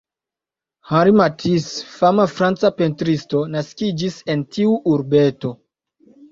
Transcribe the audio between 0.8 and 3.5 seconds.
Henri Matisse, fama franca pentristo,